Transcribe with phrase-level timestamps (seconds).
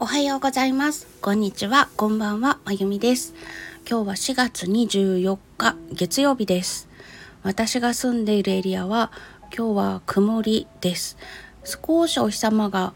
[0.00, 1.08] おはようございます。
[1.20, 1.88] こんにちは。
[1.96, 2.60] こんばんは。
[2.64, 3.34] まゆみです。
[3.84, 6.88] 今日は4月24日月曜日です。
[7.42, 9.10] 私が住んでいるエリアは
[9.52, 11.16] 今日は曇りです。
[11.64, 12.92] 少しお日様が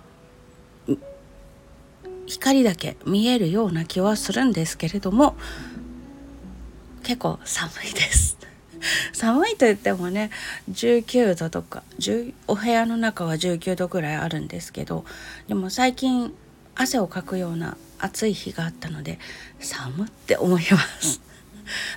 [2.26, 5.34] 光だけ見えるような気はするんですけれども
[7.02, 8.38] 結構寒いです
[9.12, 10.30] 寒いと言ってもね
[10.70, 11.82] 19度とか
[12.46, 15.04] お部屋の中は19度ぐらいあるんですけど
[15.48, 16.32] でも最近
[16.74, 19.18] 汗をかくような暑い日があったので
[19.60, 21.20] 寒って思います。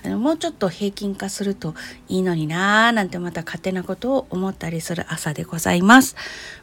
[0.04, 1.74] もうちょっと平均化すると
[2.08, 6.14] いいのになーなんてまた勝手なことを思ったりする朝でございます。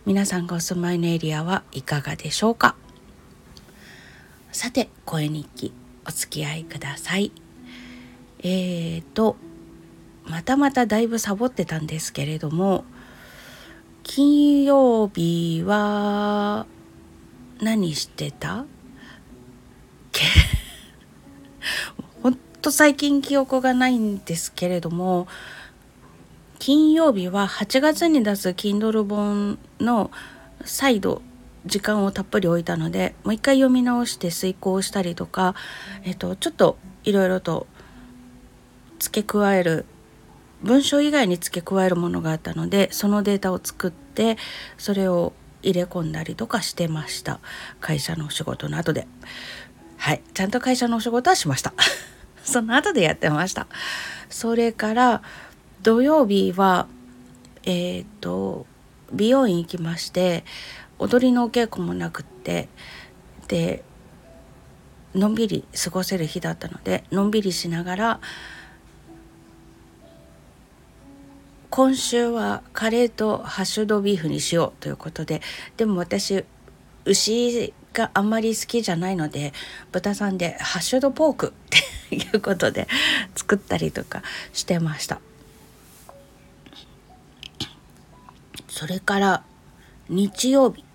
[0.05, 2.76] 皆さんがお住まいのエリアはいかがでしょうか？
[4.52, 5.73] さて声日記
[6.07, 7.32] お付き合いください。
[8.40, 9.35] えーと
[10.26, 12.85] またまただいぶサボってたんですけれども
[14.04, 16.65] 金曜日は
[17.62, 18.65] 何してた？
[20.12, 20.23] け
[22.21, 25.27] ほんと最近記憶がないんですけれども
[26.59, 30.12] 金曜日は8月に出す Kindle 本の
[30.63, 31.21] 再度
[31.65, 35.55] 時間をたっぷり置いたのでもう一回読み直して遂行したりとか、
[36.04, 37.68] えっと、ちょっといろいろと
[38.99, 39.85] 付け加える
[40.62, 44.37] 文章以外に付け加えるものがあったのでそのデータを作って
[44.77, 47.39] それを入れ込んだりとかしてました。
[47.79, 49.07] 会社のお仕事の後で。
[49.97, 50.21] はい。
[50.33, 51.73] ちゃんと会社のお仕事はしました。
[52.43, 53.67] その後でやってました。
[54.29, 55.21] それから
[55.81, 56.87] 土曜日は
[57.63, 58.65] えっ、ー、と
[59.11, 60.43] 美容院行きまして
[60.99, 62.67] 踊りのお稽古もなくって
[63.47, 63.84] で
[65.16, 68.19] のんびり過ごせる日だったのでのんびりしながら
[71.75, 75.41] 今週はカレーとハッシュドビーフにしようということで
[75.75, 76.46] でも私
[77.03, 79.53] 牛があんまり好きじゃないので
[79.91, 81.52] 豚さんでハッシュドポークっ
[82.12, 82.88] ていうことで
[83.36, 84.22] 作ったりとか
[84.53, 85.20] してました。
[88.68, 89.44] それから
[90.09, 90.86] 日曜日。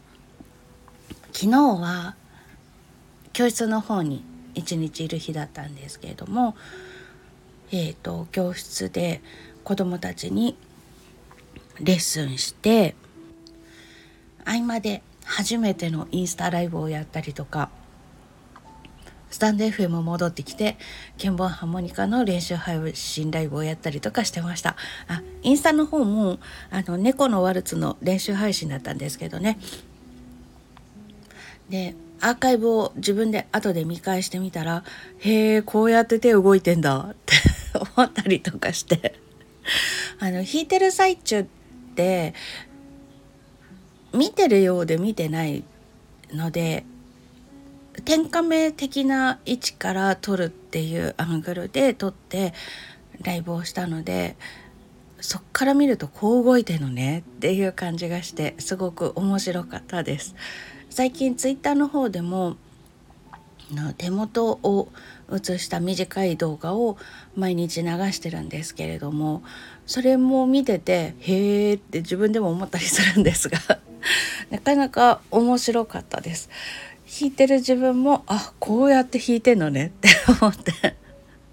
[1.33, 2.15] 昨日は
[3.33, 4.23] 教室の方に
[4.55, 6.55] 一日いる日だったんですけれども
[7.73, 9.21] えーと教室で
[9.65, 10.57] 子どもたちに
[11.81, 12.95] レッスンして
[14.45, 17.71] 合間で初めてのインスタライブをやったりとか
[19.31, 20.79] スタンド FM 戻ってきて
[21.19, 24.77] 鍵盤ハーモニカの練習配信ライブをやったりとかしてました。
[25.07, 26.39] あインスタの方も
[26.71, 29.59] あの猫のワルツの練習配信だったんですけどね。
[31.69, 34.83] でアーカイブを自分で後で見返してみたら
[35.19, 37.35] へえこうやって手動いてんだって
[37.97, 39.15] 思ったりとかして。
[40.19, 41.58] あの弾いてる最中って
[44.15, 45.65] 見てるようで見てない
[46.33, 46.85] ので
[48.05, 52.55] 天下目的な位置から撮るっていうアングルで撮って
[53.23, 54.37] ライブをしたので
[55.21, 60.37] そっから見るとこう動いてるのねっていう感じがしてすごく面白かったです。
[60.91, 62.57] 最近ツイッターの方でも
[63.99, 64.89] 手元を
[65.33, 66.97] 映した短い動画を
[67.37, 69.43] 毎日流してるんですけれども
[69.87, 73.59] それも見ててへえって自分でも思ったりするんですが
[74.51, 76.49] なかなか面白かったです。
[77.09, 80.09] 弾いてる自分もあこうやって弾いてんのねって
[80.41, 80.97] 思って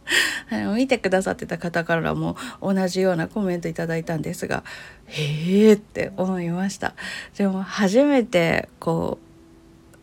[0.52, 4.66] あの見てくださってた方からも同じようなコメントいただいたんですが
[5.06, 6.94] へえって思いました
[7.38, 9.18] でも初めてこ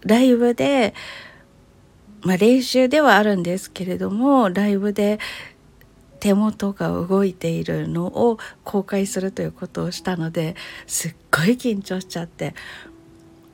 [0.05, 0.95] うライブで
[2.23, 5.19] まあ、練習ではあるんですけれどもライブで
[6.21, 10.55] 手元が動いているのを公開するということをしたので
[10.87, 12.55] すっごい緊張しちゃって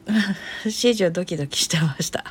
[0.69, 2.25] 始終ドキドキしてました。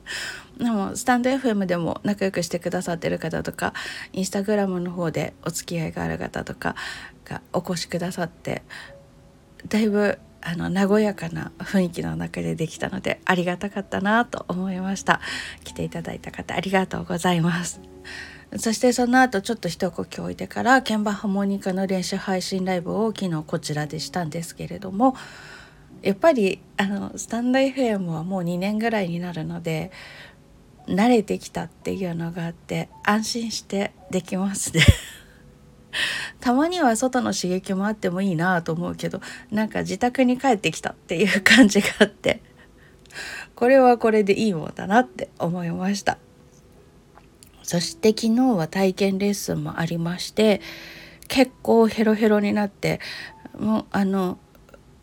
[0.58, 3.74] でもスタンド FM でも仲良くしてくださってる方とか
[4.12, 6.74] インスタグラムの方でお付き合いがある方とか
[7.26, 8.62] がお越しくださって
[9.68, 15.20] だいぶあの和やかな雰囲気の中でできたのでありがたかったなと思いました。
[15.64, 17.80] 来ていただいた方ありがとうございます。
[18.56, 25.16] そしてその後ちょっと一呼吸置いてから鍵盤ハーモニカの練習配信ライブを昨日こちらでしたんですけれども
[26.02, 29.90] やっぱりあのスタンド FM はもう2年ぐらいになるので
[30.86, 34.82] 慣れてきたっていうのがあって安心してできますね。
[36.40, 39.20] たまには外の刺激もあってもいいなと思うけど
[39.50, 42.42] なんか自宅に帰ってきたっていう感じがあって
[43.54, 46.18] これはこれでいいもんだなって思いました。
[47.62, 50.60] そして昨日は体験レッスンもありまして
[51.26, 53.00] 結構ヘロヘロになって
[53.58, 54.38] もうあの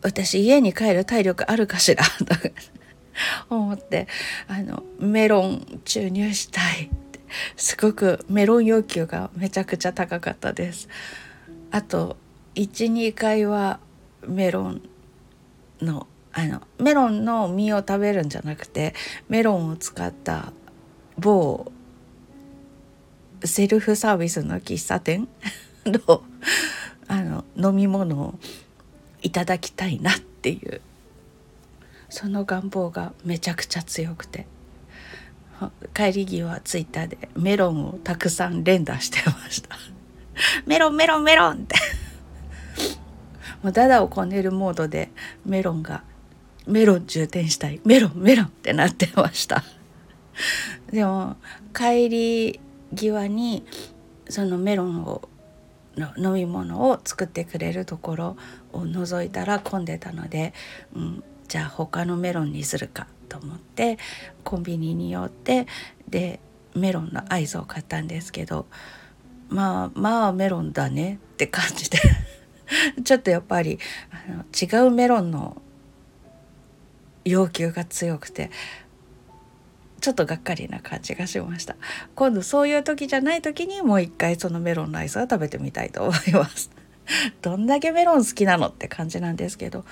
[0.00, 4.08] 私家に帰る体力あるかしらと思って
[4.48, 6.90] あのメロン注入したい。
[7.56, 10.88] すごくメロン要求がめちゃくちゃ高かったです。
[11.70, 12.16] あと
[12.54, 13.80] 12回は
[14.26, 14.82] メロン
[15.80, 18.94] のあのメロンの実を食べるんじゃなくて
[19.28, 20.52] メロンを使った
[21.16, 21.70] 某
[23.44, 25.28] セルフサービスの喫茶店
[25.86, 26.22] の
[27.06, 28.34] あの飲み物を
[29.22, 30.80] いただきたいなっていう
[32.08, 34.46] その願望がめちゃくちゃ強くて。
[35.94, 39.76] 帰り際ツイッターでメロンをたくさん連打してました。
[40.66, 41.76] メロンメロンメロンって。
[43.62, 45.10] もうダダをこねるモードで
[45.46, 46.02] メロンが
[46.66, 47.80] メロン充填したい。
[47.84, 49.62] メロンメロンってなってました。
[50.90, 51.36] でも
[51.74, 52.60] 帰り
[52.94, 53.64] 際に
[54.28, 55.28] そのメロンを
[55.96, 58.36] の飲み物を作ってくれるところ
[58.72, 60.52] を覗いたら混んでたので、
[60.94, 63.06] うん、じゃあ他のメロンにするか。
[63.24, 63.98] と思って
[64.42, 65.66] コンビニに寄って
[66.08, 66.40] で
[66.74, 68.66] メロンのアイスを買ったんですけど
[69.48, 71.98] まあまあメロンだねって感じで
[73.04, 73.78] ちょっとやっぱり
[74.10, 74.44] あの
[74.82, 75.60] 違うメロンの
[77.24, 78.50] 要求が強くて
[80.00, 81.76] ちょっとがっかりな感じがしました。
[82.14, 86.70] 今度そういう時じゃない時にもう一回そのメロンのアイスは食べてみたいと思います。
[87.40, 89.86] どんだけメロン好きなのって感じなんですけど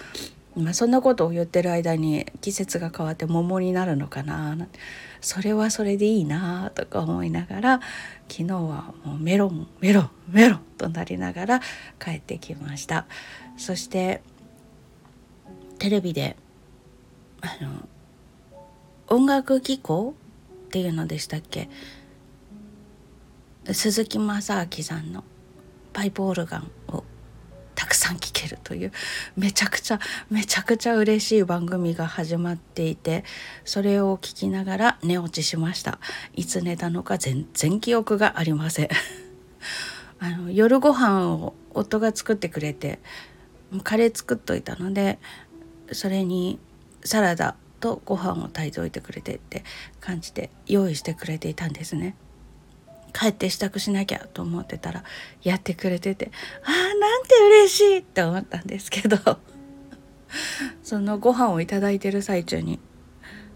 [0.54, 4.56] まあ、そんなことを言ってる間に季節が変わって桃になるのかな
[5.22, 7.80] それはそれでいいなとか思いながら
[8.28, 11.60] 昨日はもうメロンメロンメロンとなりながら
[11.98, 13.06] 帰ってきました。
[13.56, 14.22] そして
[15.78, 16.36] テレビで
[17.40, 17.88] あの
[19.08, 20.14] 音楽機構
[20.66, 21.70] っていうのでしたっけ？
[23.72, 24.40] 鈴木雅明
[24.82, 25.24] さんの
[25.92, 27.04] パイプオルガンを
[28.02, 28.92] さん聴けるという
[29.36, 33.24] めちゃくちゃめちゃくちゃ嬉しい番組が始まっていて
[33.64, 36.00] それを聞きながら寝落ちしました
[36.34, 38.88] いつ寝たのか全然記憶がありません
[40.18, 42.98] あの夜ご飯を夫が作ってくれて
[43.84, 45.20] カレー作っといたので
[45.92, 46.58] それに
[47.04, 49.64] サラダとご飯を炊いておいてくれてって
[50.00, 52.16] 感じで用意してくれていたんですね。
[53.12, 55.04] 帰って支度しなきゃと思ってたら
[55.42, 56.30] やってくれてて
[56.64, 59.18] ああなんて嬉しいって思ったんですけど
[60.82, 62.80] そのご飯をいただいてる最中に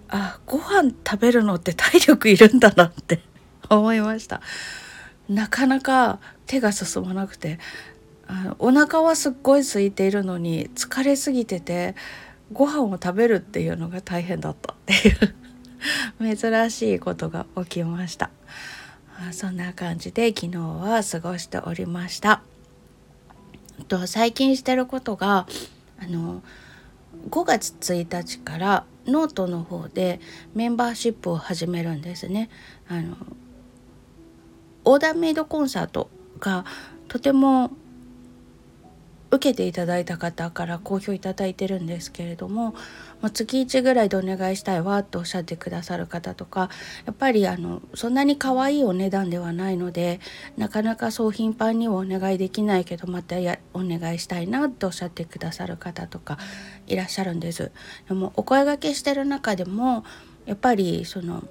[0.08, 3.20] あご飯食べるのって体力いるんだなって
[3.69, 4.41] 思いました。
[5.29, 7.58] なかなか手が進まなくて
[8.29, 11.97] あのお腹はすっごい空いているのに疲れすぎてて
[12.53, 15.35] ご飯を食べるっていうのが大変だったっていう
[16.37, 18.31] 珍しいことが起きました。
[19.33, 22.43] そんな感じで昨日は過ごしておりました。
[23.89, 25.47] と最近してることが
[25.99, 26.43] あの
[27.31, 30.21] 5月1日からノートの方で
[30.55, 32.51] メンバーシップを始めるんですね。
[32.89, 33.17] あの
[34.85, 36.09] オーダーメイドコンサート
[36.39, 36.65] が
[37.09, 37.71] とても
[39.37, 42.73] 受けていただいた方から好評いただいてるんですけれども、
[43.21, 46.71] まあ、月1ぐらいでお願いしたいわとおっしゃってくださる方とか
[47.05, 50.21] やっぱりあのそんなに可愛いお値段ではないので
[50.56, 56.39] なかなかそう頻繁にはお願いできないけどまたやお願いしたいなとおっしゃってくださる方とか
[56.87, 57.70] いらっしゃるんです。
[58.08, 60.05] でもお声がけしてる中でも
[60.46, 61.44] やっぱりその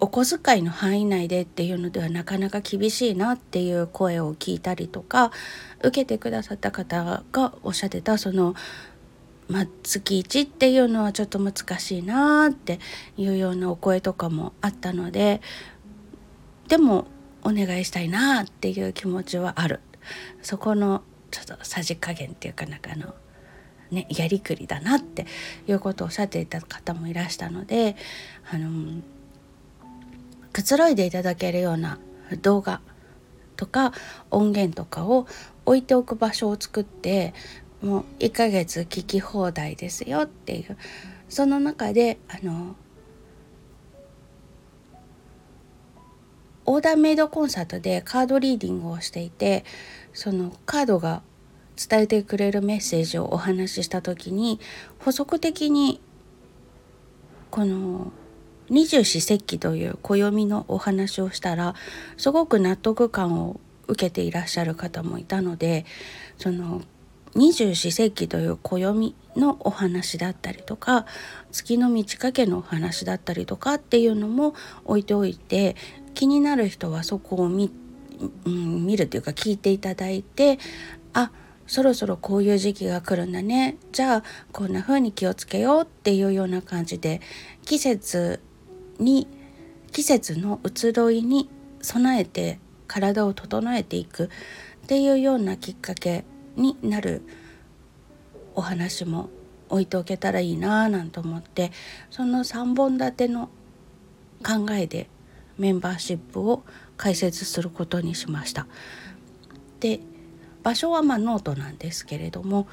[0.00, 5.32] お小遣いの範囲内でっていうのではなかなか厳しいなっていう声を聞いたりとか
[5.80, 8.54] 受けてくださった方がおっしゃってたその、
[9.48, 12.78] ま、月1っていうのはちょっと難しいなって
[13.16, 15.40] いうようなお声とかもあったので
[16.68, 17.06] でも
[17.42, 19.80] お願いしたいなっていう気持ちはある。
[20.42, 23.14] そこのちょっとさじ加減っていうかなんかあの
[23.90, 25.26] ねやりくりだなって
[25.66, 27.96] いうことをおっしゃっていた方もいらしたので
[28.50, 29.02] あの
[30.58, 32.00] くつろいでいただけるような
[32.42, 32.80] 動画
[33.54, 33.92] とか
[34.32, 35.28] 音源とかを
[35.66, 37.32] 置いておく場所を作って
[37.80, 40.76] もう1ヶ月聞き放題ですよっていう
[41.28, 42.74] その中であの
[46.66, 49.64] オーダーメイドコンサートでカードリーディングをしていて
[50.12, 51.22] そのカードが
[51.76, 54.58] 伝えてくれるメッセージをお話しした時に
[54.98, 56.00] 補足的に
[57.52, 58.10] この
[58.70, 61.74] 二十四節気という暦のお話をしたら
[62.16, 65.86] すごく納得感を受けていらっしゃる方もいたので
[66.36, 66.82] その
[67.34, 71.06] 二十四節気という暦のお話だったりとか
[71.52, 75.76] 月の満ち欠けのお話だったりとかっていうのも置いておいて
[76.14, 77.70] 気になる人はそこを見,、
[78.44, 80.58] うん、見るというか聞いていただいて
[81.12, 81.30] あ
[81.66, 83.76] そろそろこういう時期が来るんだね。
[83.92, 84.22] じゃあ
[84.52, 87.20] こんな風に気をつけようっていうような感じで
[87.66, 88.40] 季節
[88.98, 89.26] に
[89.92, 91.48] 季節の移ろいに
[91.80, 96.24] 備えて体を整えていくっていうようなきっかけ
[96.56, 97.22] になる
[98.54, 99.30] お話も
[99.68, 101.70] 置いておけたらいいなぁなんて思って
[102.10, 103.48] その3本立ての
[104.44, 105.08] 考えで
[105.58, 106.62] メンバーシップを
[106.96, 108.66] 開設することにしました。
[109.80, 110.00] で
[110.62, 112.66] 場所はまあノートなんですけれども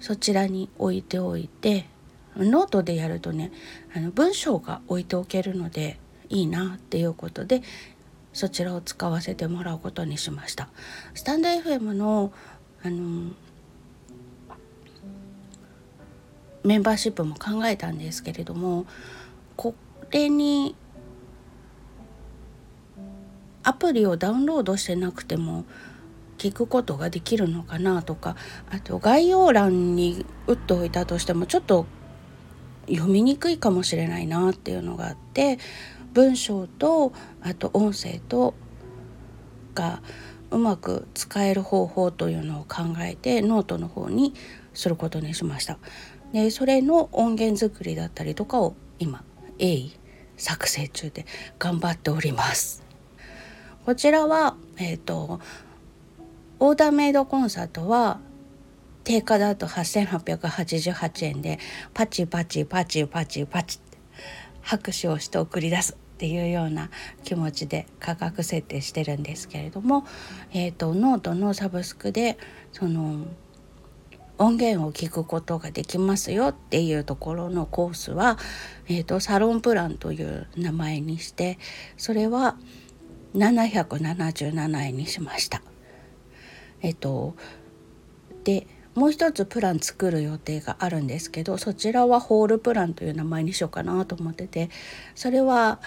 [0.00, 1.86] そちらに置いておいて
[2.44, 3.52] ノートでやるとね
[3.94, 7.62] あの文章が置いておけるのでいいなっていうことで
[8.32, 10.68] そちらを使わせてもらうことにしました。
[11.14, 12.32] stand.fm の
[12.82, 13.32] あの
[16.64, 18.84] メンバーシップも考えたんですけれども
[19.56, 19.74] こ
[20.10, 20.76] れに
[23.62, 25.64] アプリをダウンロードしてなくても
[26.36, 28.36] 聞くことができるのかなとか
[28.70, 31.86] あと概要欄に打っておいたとしてもちょっと
[32.88, 35.58] 読みにくいかもしれないなっていうのがあって
[36.12, 38.54] 文章とあと音声と
[39.74, 40.02] が
[40.50, 44.34] うまく使える方法というのを考えてノートの方に
[44.72, 45.78] することにしました。
[46.32, 49.22] でそれの音源作りだったりとかを今
[49.58, 49.98] 鋭意
[50.36, 51.26] 作成中で
[51.58, 52.82] 頑張っております。
[53.84, 55.40] こちらは、えーと
[56.60, 58.18] オーダーメイドコンサートは
[59.08, 61.58] 定価だと8888円で
[61.94, 63.96] パチパチパチパチパチって
[64.60, 66.90] 拍手をして送り出すっていうような
[67.24, 70.04] 気持ちで価格設定してるんですけれども、
[70.52, 72.36] えーと、ノートのサブスクで
[72.72, 73.24] その
[74.36, 78.36] 音源を聞くことができますよっていうところのコースは、
[78.88, 81.58] えーとサロンプランという名前にして
[81.96, 82.56] それは
[83.34, 85.62] 777円にしました。
[86.82, 87.36] えっと
[88.44, 88.66] で
[88.98, 94.70] もう一つプラン作る予定があるんですけどそちらはホールプランという名前にしようかなと思ってて
[95.14, 95.80] それは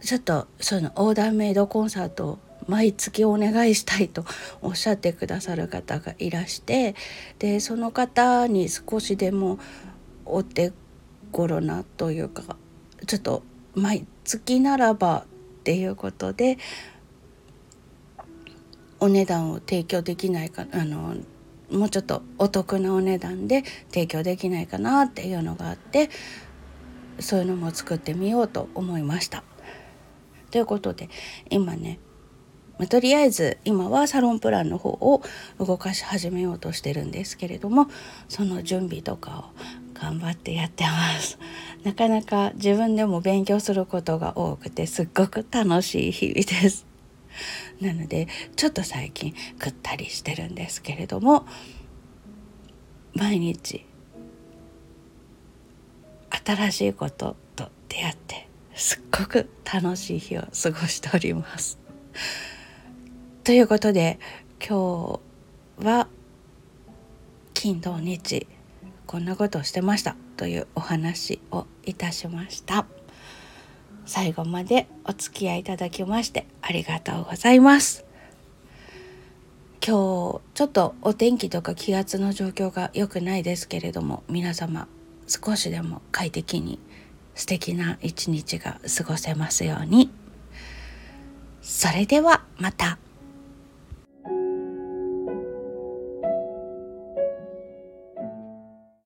[0.00, 4.24] ちょっとそのオーダーメイドコンサート毎月お願いしたいと
[4.62, 6.94] おっしゃってくださる方がいらして
[7.38, 9.58] でその方に少しでも
[10.24, 10.72] お手
[11.32, 12.56] 頃なというか
[13.06, 13.42] ちょっと
[13.74, 15.26] 毎月ならば
[15.60, 16.56] っていうことで
[19.00, 21.16] お値段を提供できないかあの
[21.70, 26.10] もうちょっとお得なお値段で提供できないかなっていうのがあって
[27.18, 29.44] そういうのも作ってみようと思いました。
[30.50, 31.08] ということで
[31.48, 32.00] 今ね
[32.88, 35.22] とりあえず今はサロンプランの方を
[35.58, 37.88] 動かし始めようとしてるんですけれども
[38.28, 39.44] その準備とかを
[39.94, 41.38] 頑張ってやってます
[41.84, 46.89] なかなか自分でも勉強することが多くてすっごく楽しい日々です
[47.80, 51.46] なのでちょっと最近ぐったりしてるんですけれども
[53.14, 53.84] 毎日
[56.46, 61.78] 新しいことと出会ってすっごく楽しい日を過ごしております。
[63.44, 64.18] ということで
[64.58, 65.20] 今
[65.78, 66.08] 日は
[67.52, 68.46] 金土日
[69.06, 72.86] こんなことをしてましたというお話をいたしました。
[74.10, 78.04] 最後までお付き合いいただきましてありがとうございます。
[79.86, 84.88] 今日ちょっとお天気とか気圧の状況が良くないですけれども皆様
[85.28, 86.80] 少しでも快適に
[87.36, 90.10] 素敵な一日が過ごせますように。
[91.62, 92.98] それではまた。